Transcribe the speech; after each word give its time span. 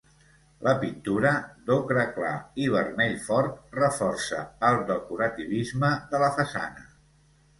La 0.67 0.71
pintura, 0.83 1.33
d'ocre 1.67 2.05
clar 2.15 2.31
i 2.63 2.65
vermell 2.77 3.13
fort, 3.27 3.59
reforça 3.79 4.41
el 4.71 4.79
decorativisme 4.87 5.91
de 6.15 6.23
la 6.27 6.31
façana. 6.41 6.87